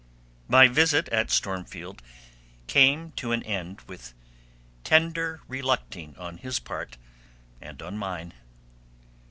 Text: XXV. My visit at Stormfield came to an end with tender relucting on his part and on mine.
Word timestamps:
XXV. 0.01 0.49
My 0.49 0.67
visit 0.67 1.09
at 1.09 1.29
Stormfield 1.29 2.01
came 2.65 3.11
to 3.11 3.31
an 3.33 3.43
end 3.43 3.81
with 3.81 4.15
tender 4.83 5.41
relucting 5.47 6.15
on 6.17 6.39
his 6.39 6.57
part 6.57 6.97
and 7.61 7.79
on 7.83 7.99
mine. 7.99 8.33